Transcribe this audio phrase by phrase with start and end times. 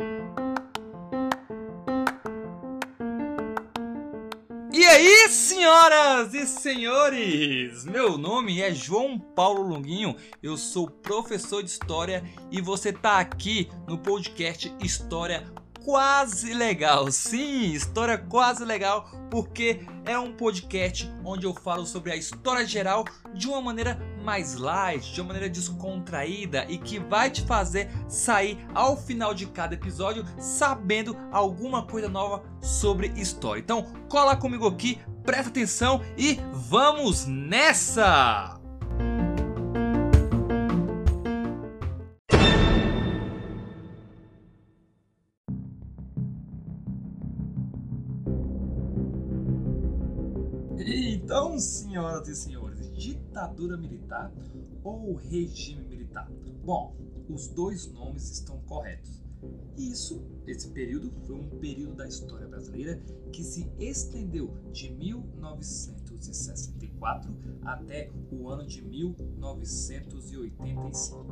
[0.00, 0.04] E
[4.84, 7.84] aí, senhoras e senhores!
[7.84, 13.68] Meu nome é João Paulo Longuinho, eu sou professor de História e você tá aqui
[13.88, 15.52] no podcast História
[15.84, 17.10] quase legal.
[17.10, 23.04] Sim, história quase legal, porque é um podcast onde eu falo sobre a história geral
[23.34, 28.58] de uma maneira mais light, de uma maneira descontraída e que vai te fazer sair
[28.74, 33.60] ao final de cada episódio sabendo alguma coisa nova sobre história.
[33.60, 38.58] Então, cola comigo aqui, presta atenção e vamos nessa!
[50.80, 52.67] Então, senhoras e senhores,
[52.98, 54.32] ditadura militar
[54.82, 56.28] ou regime militar?
[56.64, 56.96] Bom,
[57.28, 59.22] os dois nomes estão corretos.
[59.76, 63.00] E isso, esse período, foi um período da história brasileira
[63.32, 67.32] que se estendeu de 1964
[67.62, 70.56] até o ano de 1985.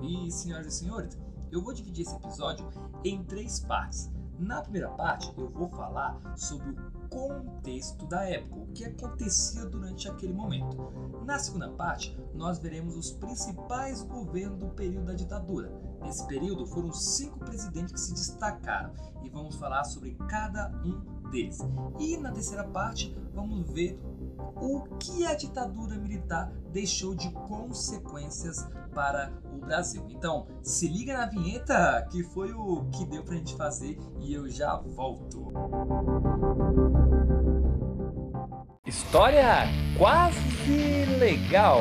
[0.02, 1.18] E, senhoras e senhores,
[1.50, 2.64] eu vou dividir esse episódio
[3.02, 4.08] em três partes.
[4.38, 10.06] Na primeira parte, eu vou falar sobre o contexto da época, o que acontecia durante
[10.06, 10.92] aquele momento.
[11.24, 15.72] Na segunda parte, nós veremos os principais governos do período da ditadura.
[16.02, 18.92] Nesse período, foram cinco presidentes que se destacaram
[19.24, 21.58] e vamos falar sobre cada um deles.
[21.98, 23.98] E na terceira parte, vamos ver
[24.60, 30.02] o que a ditadura militar deixou de consequências para o Brasil.
[30.08, 34.48] Então, se liga na vinheta que foi o que deu pra gente fazer e eu
[34.48, 35.52] já volto.
[38.86, 39.66] História
[39.98, 41.80] quase legal.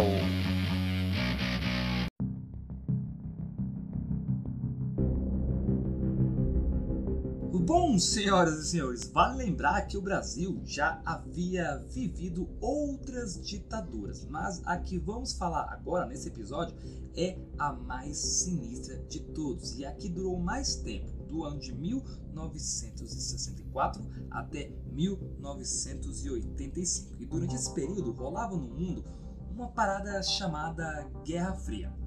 [7.77, 14.65] Bom, senhoras e senhores, vale lembrar que o Brasil já havia vivido outras ditaduras, mas
[14.65, 16.73] a que vamos falar agora nesse episódio
[17.17, 21.73] é a mais sinistra de todos e a que durou mais tempo, do ano de
[21.73, 27.17] 1964 até 1985.
[27.19, 29.03] E durante esse período rolava no mundo
[29.52, 32.05] uma parada chamada Guerra Fria.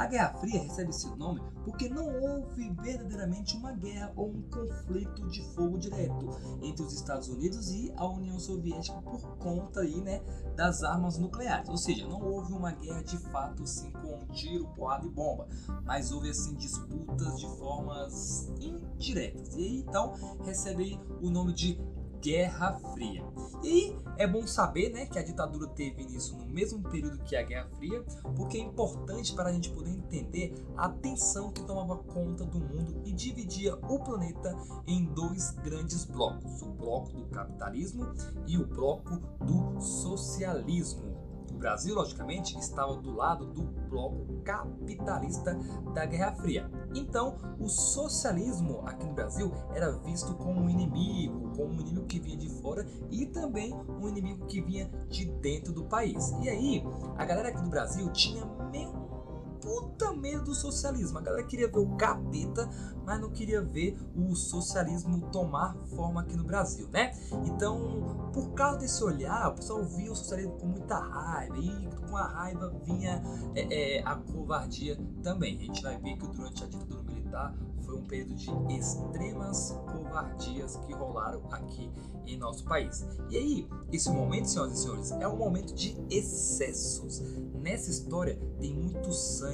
[0.00, 5.28] A Guerra Fria recebe esse nome porque não houve verdadeiramente uma guerra ou um conflito
[5.28, 6.30] de fogo direto
[6.62, 10.22] entre os Estados Unidos e a União Soviética por conta aí, né,
[10.56, 11.68] das armas nucleares.
[11.68, 15.46] Ou seja, não houve uma guerra de fato assim com tiro, porrada e bomba,
[15.84, 19.54] mas houve assim disputas de formas indiretas.
[19.54, 21.78] E aí então recebe aí o nome de
[22.20, 23.24] Guerra Fria.
[23.62, 27.42] E é bom saber né, que a ditadura teve início no mesmo período que a
[27.42, 28.02] Guerra Fria,
[28.36, 33.00] porque é importante para a gente poder entender a tensão que tomava conta do mundo
[33.04, 38.12] e dividia o planeta em dois grandes blocos: o bloco do capitalismo
[38.46, 41.19] e o bloco do socialismo.
[41.60, 45.54] Brasil, logicamente, estava do lado do bloco capitalista
[45.92, 46.70] da Guerra Fria.
[46.94, 52.18] Então, o socialismo aqui no Brasil era visto como um inimigo, como um inimigo que
[52.18, 56.30] vinha de fora e também um inimigo que vinha de dentro do país.
[56.42, 56.82] E aí,
[57.16, 58.99] a galera aqui do Brasil tinha meio
[59.60, 61.18] puta medo do socialismo.
[61.18, 62.68] A galera queria ver o capeta,
[63.04, 67.12] mas não queria ver o socialismo tomar forma aqui no Brasil, né?
[67.44, 72.16] Então, por causa desse olhar, o pessoal via o socialismo com muita raiva e com
[72.16, 73.22] a raiva vinha
[73.54, 75.56] é, é, a covardia também.
[75.56, 77.54] A gente vai ver que durante a ditadura militar
[77.84, 81.90] foi um período de extremas covardias que rolaram aqui
[82.26, 83.04] em nosso país.
[83.28, 87.20] E aí, esse momento, senhoras e senhores, é um momento de excessos.
[87.54, 89.49] Nessa história tem muito sangue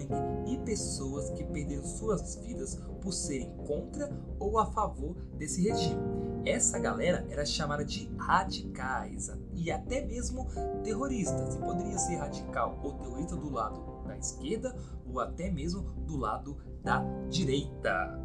[0.46, 6.00] e pessoas que perderam suas vidas por serem contra ou a favor desse regime.
[6.44, 10.46] Essa galera era chamada de radicais e até mesmo
[10.84, 14.76] terroristas, e poderia ser radical ou terrorista do lado da esquerda
[15.08, 18.20] ou até mesmo do lado da direita.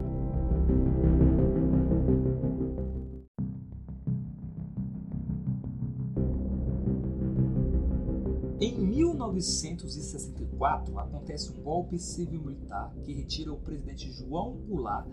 [8.62, 15.10] Em 1964 acontece um golpe civil-militar que retira o presidente João Goulart,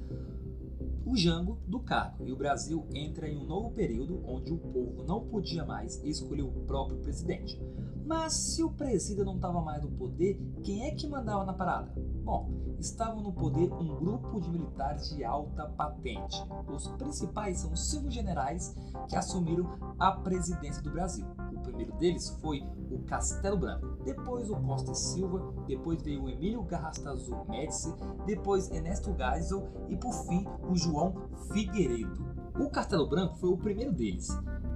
[1.06, 5.02] o Jango, do cargo e o Brasil entra em um novo período onde o povo
[5.04, 7.58] não podia mais escolher o próprio presidente.
[8.04, 11.90] Mas se o presídio não estava mais no poder, quem é que mandava na parada?
[12.22, 16.36] Bom, estavam no poder um grupo de militares de alta patente.
[16.70, 18.76] Os principais são os cinco generais
[19.08, 21.26] que assumiram a presidência do Brasil.
[21.68, 26.62] O primeiro deles foi o Castelo Branco, depois o Costa Silva, depois veio o Emílio
[26.62, 27.94] Garrastazu Médici,
[28.24, 31.14] depois Ernesto Geisel e por fim o João
[31.52, 32.26] Figueiredo.
[32.58, 34.28] O Castelo Branco foi o primeiro deles.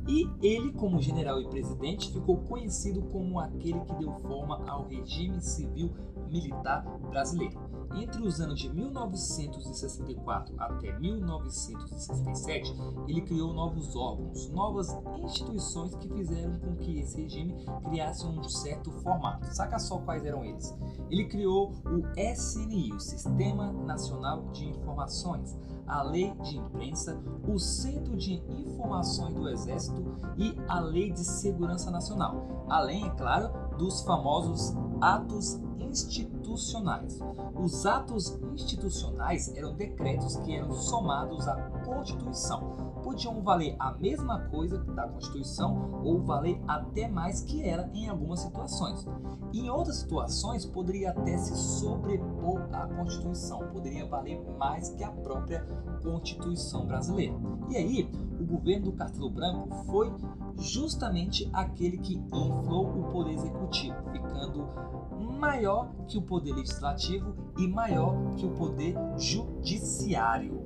[0.09, 5.41] E ele, como general e presidente, ficou conhecido como aquele que deu forma ao regime
[5.41, 5.93] civil
[6.29, 7.61] militar brasileiro.
[7.95, 12.75] Entre os anos de 1964 até 1967,
[13.07, 14.89] ele criou novos órgãos, novas
[15.23, 17.55] instituições que fizeram com que esse regime
[17.85, 19.47] criasse um certo formato.
[19.55, 20.75] Saca só quais eram eles.
[21.11, 25.55] Ele criou o SNI, o Sistema Nacional de Informações,
[25.87, 30.03] a Lei de Imprensa, o Centro de Informações do Exército
[30.37, 37.19] e a Lei de Segurança Nacional, além, é claro, dos famosos atos institucionais.
[37.55, 42.92] Os atos institucionais eram decretos que eram somados à Constituição.
[43.03, 48.41] Podiam valer a mesma coisa da Constituição ou valer até mais que ela em algumas
[48.41, 49.07] situações.
[49.53, 55.65] Em outras situações, poderia até se sobrepor à Constituição, poderia valer mais que a própria
[56.03, 57.35] Constituição brasileira.
[57.69, 58.11] E aí,
[58.41, 60.13] o governo do Castelo Branco foi
[60.59, 64.69] justamente aquele que inflou o poder executivo, ficando
[65.39, 70.61] maior que o poder legislativo e maior que o poder judiciário.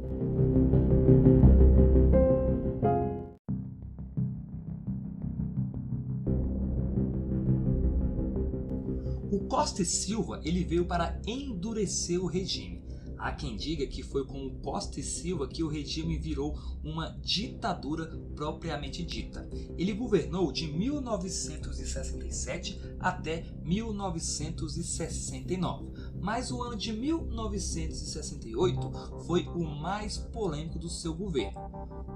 [9.66, 12.84] Costa e Silva ele veio para endurecer o regime.
[13.18, 17.18] Há quem diga que foi com o Costa e Silva que o regime virou uma
[17.20, 19.44] ditadura propriamente dita.
[19.76, 28.92] Ele governou de 1967 até 1969, mas o ano de 1968
[29.26, 31.58] foi o mais polêmico do seu governo.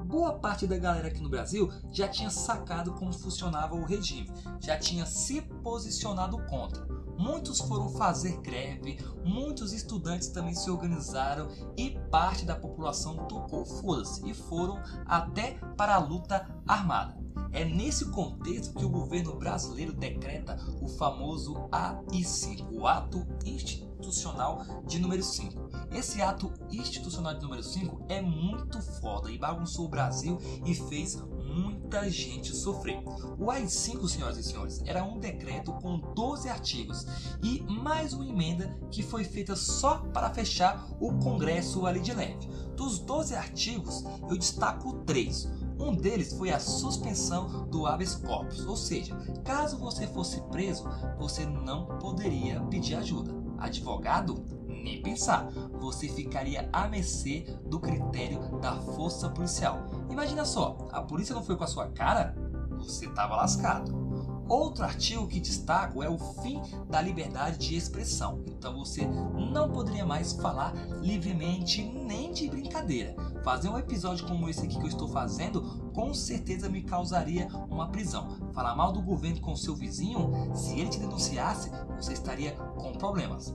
[0.06, 4.30] Boa parte da galera aqui no Brasil já tinha sacado como funcionava o regime,
[4.60, 6.99] já tinha se posicionado contra.
[7.20, 14.26] Muitos foram fazer greve, muitos estudantes também se organizaram e parte da população tocou foda-se
[14.26, 17.20] e foram até para a luta armada.
[17.52, 24.98] É nesse contexto que o governo brasileiro decreta o famoso AI5, o Ato Institucional de
[24.98, 25.69] número 5.
[25.92, 31.16] Esse ato institucional de número 5 é muito foda e bagunçou o Brasil e fez
[31.44, 33.02] muita gente sofrer.
[33.38, 37.06] O AI-5, senhoras e senhores, era um decreto com 12 artigos
[37.42, 42.48] e mais uma emenda que foi feita só para fechar o Congresso ali de leve.
[42.76, 45.50] Dos 12 artigos, eu destaco três.
[45.78, 50.84] Um deles foi a suspensão do habeas corpus, ou seja, caso você fosse preso,
[51.18, 53.32] você não poderia pedir ajuda.
[53.58, 54.59] Advogado?
[54.82, 55.50] Nem pensar,
[55.80, 59.86] você ficaria à mercê do critério da força policial.
[60.10, 62.34] Imagina só, a polícia não foi com a sua cara?
[62.78, 64.10] Você estava lascado.
[64.50, 68.42] Outro artigo que destaco é o fim da liberdade de expressão.
[68.48, 73.14] Então você não poderia mais falar livremente nem de brincadeira.
[73.44, 77.90] Fazer um episódio como esse aqui que eu estou fazendo com certeza me causaria uma
[77.90, 78.50] prisão.
[78.52, 83.54] Falar mal do governo com seu vizinho, se ele te denunciasse, você estaria com problemas.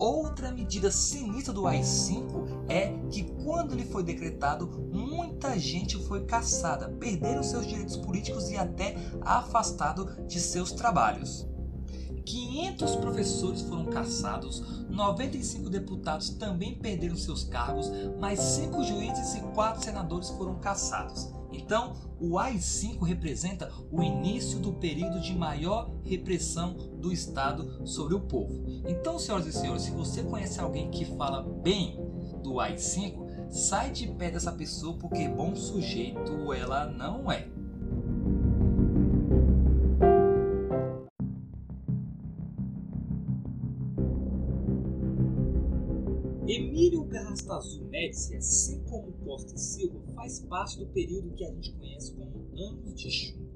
[0.00, 6.88] Outra medida sinistra do AI-5 é que quando ele foi decretado, muita gente foi caçada,
[6.88, 11.46] perderam seus direitos políticos e até afastado de seus trabalhos.
[12.24, 19.84] 500 professores foram caçados, 95 deputados também perderam seus cargos, mais 5 juízes e 4
[19.84, 21.30] senadores foram caçados.
[21.70, 28.18] Então, o AI-5 representa o início do período de maior repressão do Estado sobre o
[28.18, 28.82] povo.
[28.88, 31.96] Então, senhoras e senhores, se você conhece alguém que fala bem
[32.42, 37.48] do AI-5, sai de pé dessa pessoa porque bom sujeito ela não é.
[46.48, 48.82] Emílio Garrastazu Médici, assim
[49.48, 53.50] Silva, faz parte do período que a gente conhece como anos de chumbo.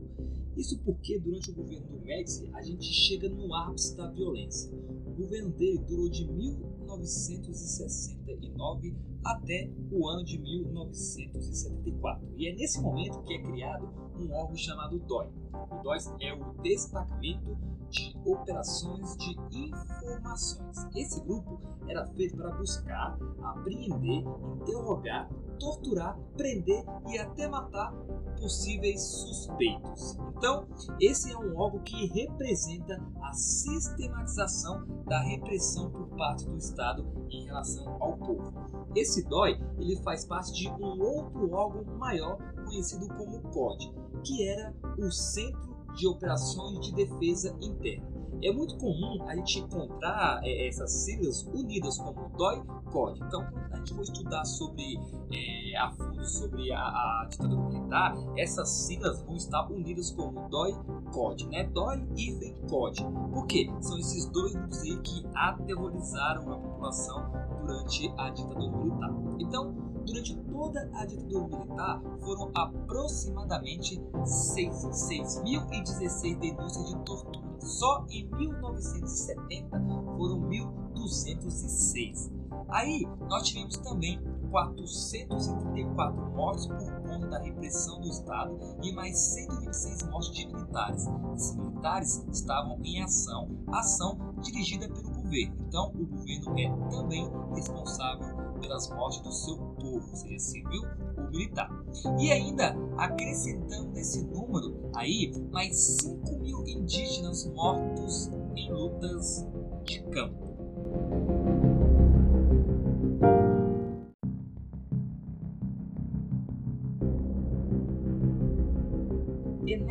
[0.56, 4.72] Isso porque durante o governo do Médici a gente chega no ápice da violência.
[5.06, 12.28] O governo dele durou de 1969 até o ano de 1974.
[12.36, 15.28] E é nesse momento que é criado um órgão chamado DOI.
[15.52, 17.58] O DOI é o Destacamento
[17.94, 20.88] de Operações de Informações.
[20.96, 24.24] Esse grupo era feito para buscar, apreender,
[24.60, 27.92] interrogar, torturar, prender e até matar
[28.40, 30.18] possíveis suspeitos.
[30.36, 30.66] Então,
[31.00, 37.44] esse é um órgão que representa a sistematização da repressão por parte do Estado em
[37.44, 38.52] relação ao povo.
[38.94, 43.92] Esse DOI ele faz parte de um outro órgão maior conhecido como COD,
[44.24, 48.13] que era o Centro de Operações de Defesa Interna.
[48.44, 53.20] É muito comum a gente encontrar é, essas siglas unidas como DOI COD.
[53.24, 55.00] Então, quando a gente for estudar sobre
[55.32, 60.74] é, a fundo sobre a, a, ditadura militar, essas siglas vão estar unidas como DOI
[61.10, 61.64] COD, né?
[61.64, 63.02] DOI e COD.
[63.32, 63.66] Por quê?
[63.80, 67.32] São esses dois grupos aí que aterrorizaram a população
[67.62, 69.10] durante a ditadura militar.
[69.38, 69.72] Então,
[70.04, 77.43] durante toda a ditadura militar, foram aproximadamente 6.016 denúncias de tortura.
[77.64, 79.80] Só em 1970
[80.16, 82.30] foram 1.206.
[82.68, 90.02] Aí nós tivemos também 434 mortes por conta da repressão do Estado e mais 126
[90.10, 91.06] mortes de militares.
[91.34, 95.56] Esses militares estavam em ação, ação dirigida pelo governo.
[95.66, 100.82] Então, o governo é também responsável pelas mortes do seu povo, seja civil
[101.16, 101.70] ou militar.
[102.18, 109.46] E ainda, acrescentando nesse número aí, mais 5 mil indígenas mortos em lutas
[109.84, 111.33] de campo.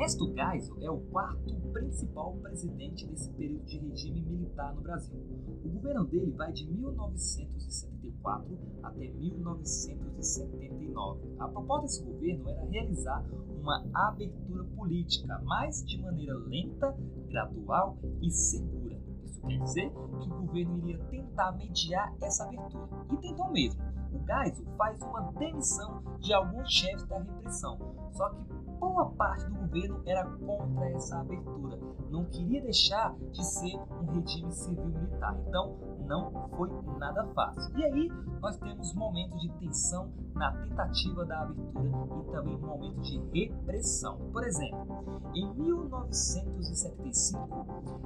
[0.04, 5.18] Ernesto Geisel é o quarto principal presidente desse período de regime militar no Brasil.
[5.64, 11.38] O governo dele vai de 1974 até 1979.
[11.40, 13.26] A proposta desse governo era realizar
[13.62, 16.94] uma abertura política, mas de maneira lenta,
[17.30, 19.00] gradual e segura.
[19.24, 22.90] Isso quer dizer que o governo iria tentar mediar essa abertura.
[23.10, 23.82] E tentou mesmo.
[24.12, 27.80] O Geisel faz uma demissão de alguns chefes da repressão.
[28.12, 28.44] Só que
[28.84, 34.52] boa parte do governo era contra essa abertura, não queria deixar de ser um regime
[34.52, 35.36] civil-militar.
[35.48, 35.76] Então,
[36.06, 37.76] não foi nada fácil.
[37.78, 38.08] E aí,
[38.40, 41.90] nós temos momentos de tensão na tentativa da abertura
[42.20, 44.20] e também um momento de repressão.
[44.32, 44.86] Por exemplo,
[45.34, 47.66] em 1975,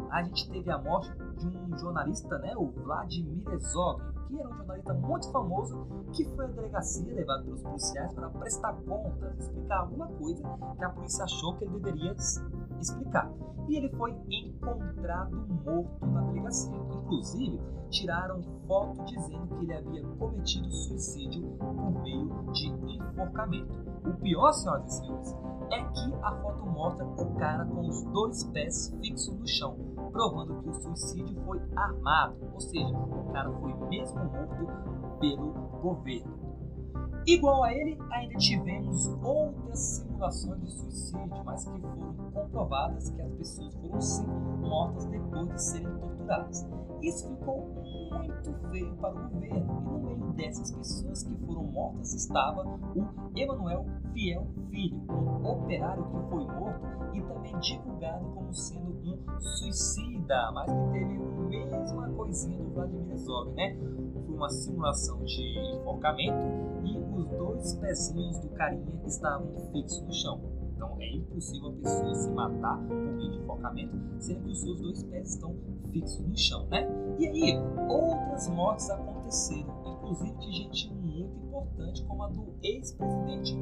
[0.10, 4.58] a gente teve a morte de um jornalista, né, o Vladimir Herzog, que era um
[4.58, 10.08] jornalista muito famoso, que foi à delegacia levado pelos policiais para prestar contas, explicar alguma
[10.08, 10.44] coisa
[10.78, 12.16] que a polícia achou que ele deveria
[12.80, 13.32] explicar.
[13.68, 16.76] E ele foi encontrado morto na delegacia.
[16.76, 23.74] Inclusive, tiraram foto dizendo que ele havia cometido suicídio por meio de enforcamento.
[24.06, 25.36] O pior, senhoras e senhores,
[25.72, 29.78] é que a foto mostra o cara com os dois pés fixos no chão,
[30.12, 36.48] provando que o suicídio foi armado, ou seja, o cara foi mesmo morto pelo governo.
[37.26, 43.32] Igual a ele, ainda tivemos outras simulações de suicídio, mas que foram comprovadas que as
[43.34, 44.28] pessoas foram sim
[44.62, 46.66] mortas depois de serem torturadas.
[47.02, 47.68] Isso ficou
[48.18, 53.32] muito feio para o governo, e no meio dessas pessoas que foram mortas estava o
[53.36, 60.52] Emanuel Fiel Filho, um operário que foi morto e também divulgado como sendo um suicida,
[60.54, 63.76] mas que teve a mesma coisinha do Vladimir Herzog, né?
[64.26, 66.46] Foi uma simulação de enforcamento
[66.84, 70.57] e os dois pezinhos do carinha estavam fixos no chão.
[70.78, 74.80] Então é impossível a pessoa se matar por meio de enforcamento, sendo que os seus
[74.80, 75.56] dois pés estão
[75.92, 76.88] fixos no chão, né?
[77.18, 77.58] E aí,
[77.90, 83.58] outras mortes aconteceram, inclusive de gente muito importante, como a do ex-presidente,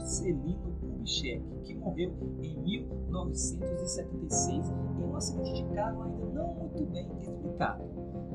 [0.00, 7.08] Juscelino Kubitschek, que morreu em 1976 em um acidente de carro ainda não muito bem
[7.16, 7.84] explicado.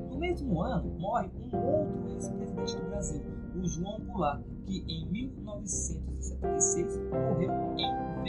[0.10, 3.22] No mesmo ano, morre um outro ex-presidente do Brasil,
[3.56, 7.52] o João Goulart, que em 1976 morreu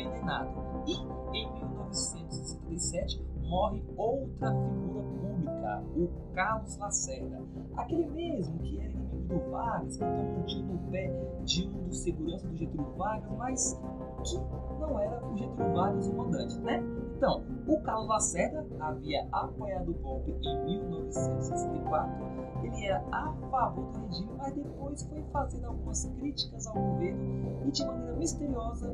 [0.01, 0.51] envenenado.
[0.87, 0.93] E
[1.37, 7.43] em 1977 morre outra figura pública, o Carlos Lacerda,
[7.77, 8.93] aquele mesmo que era
[9.27, 11.13] do Vargas, que um tiro no pé
[11.45, 13.81] de um dos seguranças do Getúlio Vargas, mas
[14.25, 14.39] que
[14.81, 16.83] não era o Getúlio Vargas o mandante, né?
[17.17, 22.27] Então, o Carlos Lacerda havia apoiado o golpe em 1964
[22.67, 27.71] ele era a favor do regime, mas depois foi fazendo algumas críticas ao governo e
[27.71, 28.91] de maneira misteriosa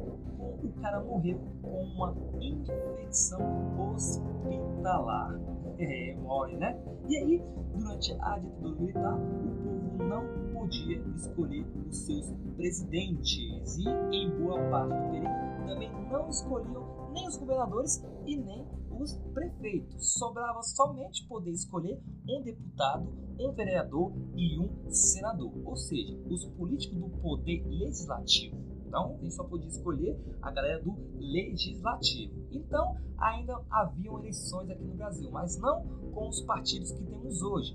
[0.63, 3.41] o cara morreu com uma infecção
[3.79, 5.41] hospitalar.
[5.79, 6.79] É, morre, né?
[7.09, 7.43] E aí,
[7.75, 14.95] durante a ditadura militar, o não podia escolher os seus presidentes e, em boa parte
[14.95, 18.67] do período, também não escolhiam nem os governadores e nem
[18.99, 20.15] os prefeitos.
[20.15, 23.09] Sobrava somente poder escolher um deputado,
[23.39, 28.73] um vereador e um senador, ou seja, os políticos do poder legislativo.
[28.93, 32.47] Então, gente só podia escolher a galera do legislativo.
[32.51, 35.83] Então, ainda haviam eleições aqui no Brasil, mas não
[36.13, 37.75] com os partidos que temos hoje.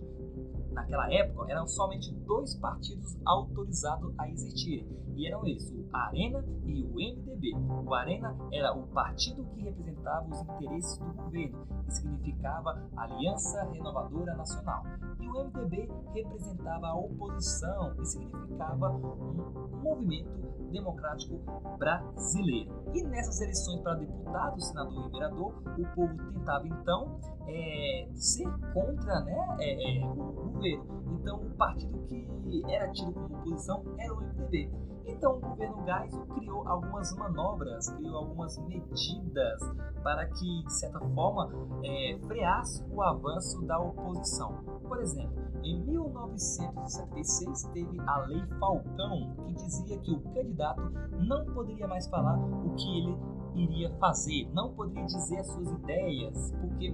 [0.78, 6.84] Naquela época, eram somente dois partidos autorizados a existirem, e eram eles, o Arena e
[6.84, 7.54] o MDB.
[7.86, 14.36] O Arena era o partido que representava os interesses do governo, que significava Aliança Renovadora
[14.36, 14.84] Nacional.
[15.20, 21.40] E o MDB representava a oposição, que significava um movimento democrático
[21.80, 22.72] brasileiro.
[22.94, 29.22] E nessas eleições para deputado, senador e vereador, o povo tentava então é, ser contra
[29.22, 31.07] né, é, é, o governo.
[31.28, 32.26] Então, o partido que
[32.72, 34.72] era tido como oposição era o MDB.
[35.06, 39.60] Então, o governo Geisel criou algumas manobras, criou algumas medidas
[40.04, 41.52] para que, de certa forma,
[41.84, 44.54] é, freasse o avanço da oposição.
[44.88, 50.82] Por exemplo, em 1976 teve a Lei Falcão, que dizia que o candidato
[51.20, 53.18] não poderia mais falar o que ele
[53.54, 56.90] iria fazer, não poderia dizer as suas ideias, porque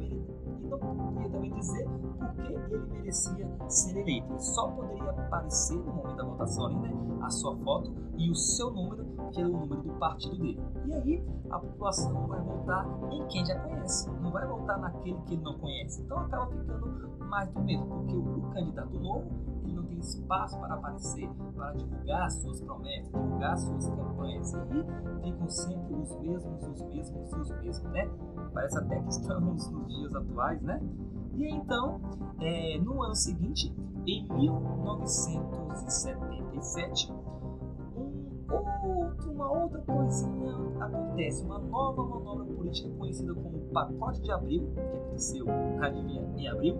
[0.68, 4.32] não poderia também dizer porque ele merecia ser eleito.
[4.32, 8.36] Ele só poderia aparecer no momento da votação ali, né, a sua foto e o
[8.36, 10.62] seu número, que era o número do partido dele.
[10.86, 15.34] E aí a população vai votar em quem já conhece, não vai votar naquele que
[15.34, 16.02] ele não conhece.
[16.02, 19.32] Então acaba ficando mais do mesmo, porque o, candidato novo
[19.64, 24.54] ele não tem espaço para aparecer, para divulgar suas promessas, divulgar suas campanhas.
[24.54, 28.10] E ficam sempre os mesmos, os mesmos e os mesmos, né?
[28.54, 30.80] Parece até que estamos nos dias atuais, né?
[31.36, 32.00] E então,
[32.40, 37.12] é, no ano seguinte, em 1977,
[38.52, 44.80] outro, uma outra coisinha acontece, uma nova manobra política conhecida como Pacote de Abril, que
[44.80, 45.46] aconteceu,
[45.82, 46.78] adivinha, em abril.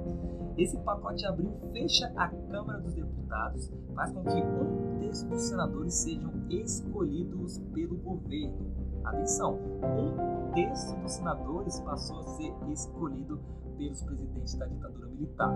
[0.56, 5.42] Esse pacote de abril fecha a Câmara dos Deputados, faz com que um terço dos
[5.42, 8.83] senadores sejam escolhidos pelo governo.
[9.04, 13.40] Atenção, um terço dos senadores passou a ser escolhido
[13.78, 15.54] pelos presidentes da ditadura militar.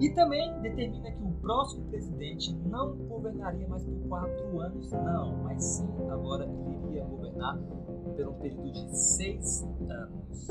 [0.00, 5.62] E também determina que o próximo presidente não governaria mais por quatro anos, não, mas
[5.62, 10.48] sim agora ele iria governar por um período de seis anos.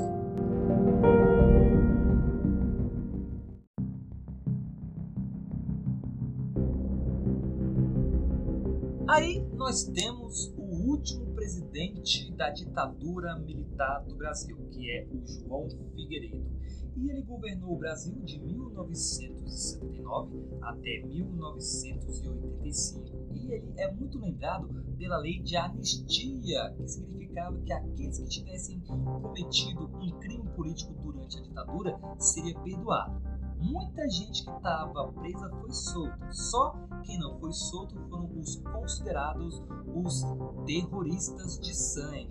[9.08, 15.68] Aí nós temos o último presidente da ditadura militar do Brasil, que é o João
[15.94, 16.56] Figueiredo
[16.96, 23.34] e ele governou o Brasil de 1979 até 1985.
[23.34, 24.66] E ele é muito lembrado
[24.96, 31.38] pela lei de anistia, que significava que aqueles que tivessem cometido um crime político durante
[31.38, 33.22] a ditadura seria perdoado.
[33.58, 39.62] Muita gente que estava presa foi solta, só quem não foi solto foram os considerados
[39.94, 40.24] os
[40.66, 42.30] terroristas de sangue.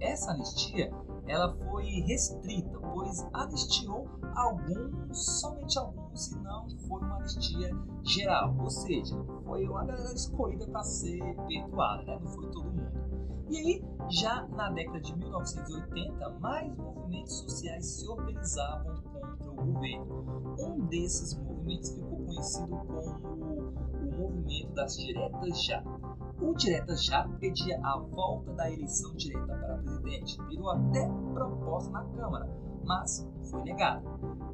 [0.00, 0.92] Essa anistia
[1.26, 7.70] ela foi restrita, pois anistiou alguns, somente alguns, e não foi uma anistia
[8.04, 8.54] geral.
[8.60, 12.18] Ou seja, foi uma galera escolhida para ser perdoada, né?
[12.20, 13.06] não foi todo mundo.
[13.48, 20.56] E aí, já na década de 1980, mais movimentos sociais se organizavam contra o governo.
[20.58, 23.45] Um desses movimentos ficou conhecido como
[24.16, 25.82] movimento das diretas já.
[26.40, 32.04] O Direta Já pedia a volta da eleição direta para presidente, virou até proposta na
[32.04, 32.46] Câmara,
[32.84, 34.02] mas foi negada.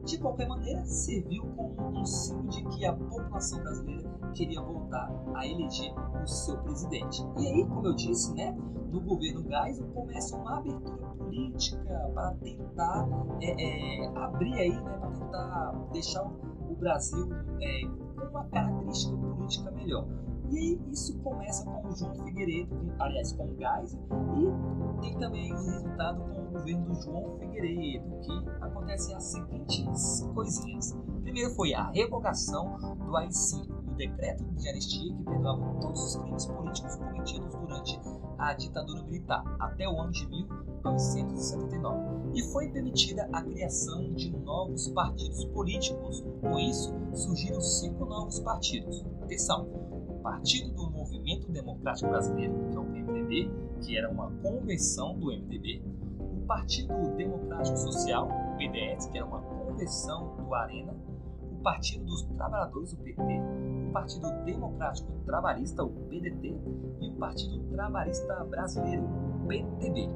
[0.04, 5.46] De qualquer maneira, serviu como um símbolo de que a população brasileira queria voltar a
[5.46, 7.24] eleger o seu presidente.
[7.38, 8.56] E aí, como eu disse, né,
[8.90, 13.08] no governo Geisel começa uma abertura política para tentar
[13.40, 17.28] é, é, abrir aí, né, para tentar deixar o Brasil
[17.60, 18.01] é,
[18.32, 20.06] uma característica política melhor.
[20.50, 24.00] E aí isso começa com o João Figueiredo, aliás, com o Geisel,
[24.36, 30.28] e tem também o resultado com o governo do João Figueiredo, que acontecem as seguintes
[30.34, 30.96] coisinhas.
[31.22, 36.46] Primeiro foi a revogação do AI-5, o decreto de anistia que perdoava todos os crimes
[36.46, 38.00] políticos cometidos durante
[38.42, 42.32] a ditadura militar, até o ano de 1979.
[42.34, 46.24] E foi permitida a criação de novos partidos políticos.
[46.40, 49.04] Com isso, surgiram cinco novos partidos.
[49.22, 49.68] Atenção!
[50.22, 53.50] Partido do Movimento Democrático Brasileiro, que é o PMDB,
[53.80, 55.82] que era uma convenção do MDB,
[56.18, 60.94] o Partido Democrático Social, o PDS, que era uma convenção do Arena,
[61.40, 66.56] o Partido dos Trabalhadores, o PT, o Partido Democrático Trabalhista, o PDT,
[67.00, 70.08] e o Partido Trabalhista Brasileiro, o PTB.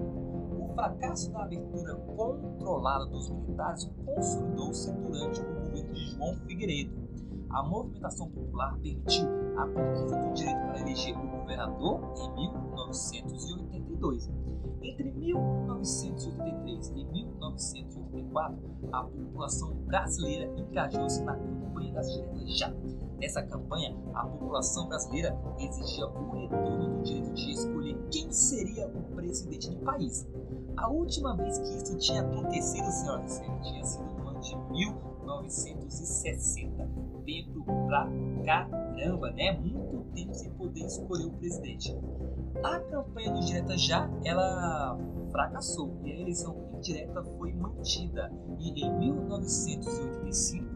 [0.58, 7.06] O fracasso da abertura controlada dos militares consolidou-se durante o governo de João Figueiredo.
[7.50, 14.28] A movimentação popular permitiu a conquista do direito para eleger governador em 1982.
[14.82, 18.58] Entre 1983 e 1984,
[18.92, 22.74] a população brasileira engajou-se na campanha das diretas já.
[23.18, 29.02] Nessa campanha, a população brasileira exigia o retorno do direito de escolher quem seria o
[29.14, 30.28] presidente do país.
[30.76, 34.54] A última vez que isso tinha acontecido, senhoras e senhores, tinha sido no ano de
[34.56, 36.90] 1960.
[37.24, 38.06] Tempo pra
[38.44, 39.58] caramba, né?
[39.58, 39.85] Muito
[40.16, 41.94] tempo sem poder escolher o presidente.
[42.64, 44.98] A campanha do Direta Já, ela
[45.30, 48.32] fracassou e a eleição indireta foi mantida.
[48.58, 50.66] E em 1985,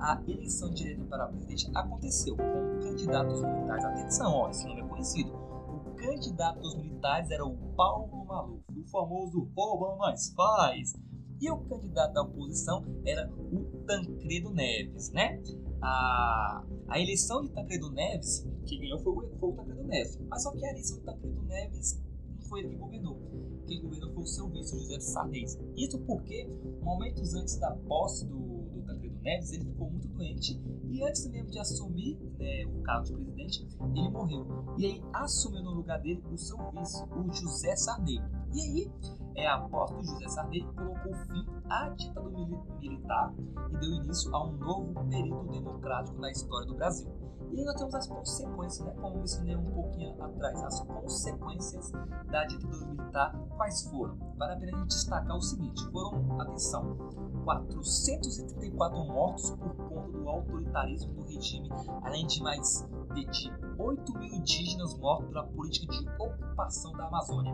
[0.00, 3.84] a eleição direta para presidente aconteceu com candidatos militares.
[3.84, 5.32] Atenção, ó, esse nome é conhecido.
[5.32, 10.92] O candidato dos militares era o Paulo Maluf, o famoso rouba mais faz.
[11.40, 15.42] E o candidato da oposição era o Tancredo Neves, né?
[15.82, 20.18] A, a eleição de Tancredo Neves, que ganhou foi, foi o Tancredo Neves.
[20.28, 23.18] Mas só que a eleição de Tancredo Neves não foi ele que governou.
[23.66, 25.44] Quem governou foi o seu vice, José Sarney.
[25.76, 26.48] Isso porque,
[26.82, 30.60] momentos antes da posse do, do Tancredo Neves, ele ficou muito doente
[30.92, 34.46] e antes mesmo de assumir né, o cargo de presidente, ele morreu.
[34.76, 38.20] E aí assumiu no lugar dele o seu vice, o José Sarney.
[38.52, 38.92] E aí,
[39.36, 43.34] é, após o José Sarney colocou fim à ditadura militar
[43.70, 47.21] e deu início a um novo período democrático na história do Brasil.
[47.52, 51.92] E nós temos as consequências, né, como eu mencionei um pouquinho atrás, as consequências
[52.30, 54.16] da ditadura militar, quais foram?
[54.38, 56.96] Vale a pena a gente destacar o seguinte, foram, atenção,
[57.44, 61.68] 434 mortos por conta do autoritarismo do regime,
[62.02, 67.52] além de mais de 8 mil indígenas mortos pela política de ocupação da Amazônia,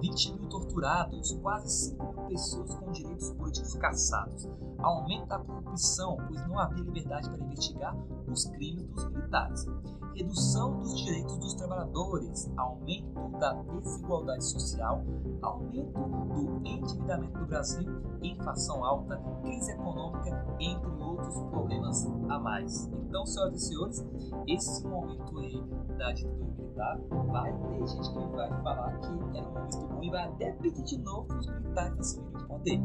[0.00, 6.46] 20 mil torturados, quase 5 mil pessoas com direitos políticos caçados, aumento da corrupção, pois
[6.46, 7.96] não havia liberdade para investigar
[8.28, 9.66] os crimes dos militares,
[10.14, 15.04] redução dos direitos dos trabalhadores, aumento da desigualdade social,
[15.42, 22.86] aumento do endividamento do Brasil, inflação alta, crise econômica, entre outros problemas a mais.
[23.06, 24.06] Então, senhoras e senhores,
[24.46, 25.62] esse momento aí
[25.98, 26.98] da ditadura militar
[27.30, 29.06] vai ter gente que vai falar que
[29.38, 32.48] era um momento bom e vai até pedir de novo para os militares assumirem o
[32.48, 32.80] poder.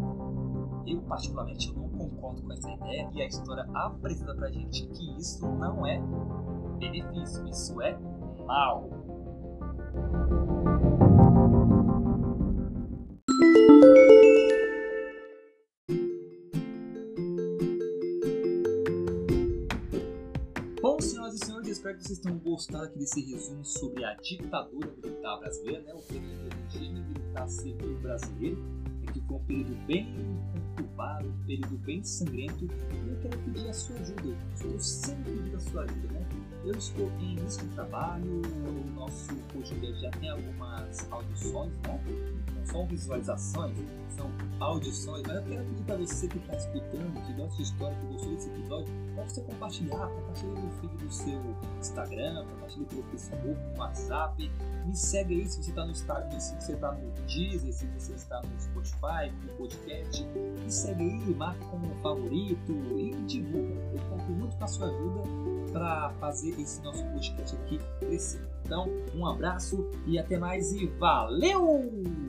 [0.86, 5.18] Eu, particularmente, eu não concordo com essa ideia e a história apresenta pra gente que
[5.18, 6.00] isso não é
[6.80, 7.98] benefício, isso é
[8.46, 8.90] mal.
[20.82, 24.90] Bom, senhoras e senhores, espero que vocês tenham gostado aqui desse resumo sobre a ditadura
[25.04, 25.94] militar brasileira, né?
[25.94, 28.64] o período do regime militar civil brasileiro,
[29.14, 30.16] que foi um período bem
[31.00, 34.38] um período bem sangrento, e eu quero pedir a sua ajuda.
[34.56, 36.30] Estou sempre pedindo a sua ajuda, né?
[36.66, 42.00] Eu estou em início de trabalho, o nosso podcast já tem algumas audições, né?
[42.54, 43.78] não são visualizações,
[44.16, 47.98] são audições, mas eu quero pedir para você que está escutando, que gosta de história,
[47.98, 53.04] que gostou desse episódio, para você compartilhar, compartilha no feed do seu Instagram, compartilha pelo
[53.04, 54.52] Facebook, no WhatsApp,
[54.86, 58.14] me segue aí se você está no Instagram, se você está no Deezer, se você
[58.14, 63.74] está no Spotify, no podcast, me segue aí, marca como favorito e divulga.
[63.94, 65.22] Eu conto muito com a sua ajuda
[65.72, 68.48] para fazer esse nosso podcast aqui crescer.
[68.66, 72.29] Então, um abraço e até mais e valeu!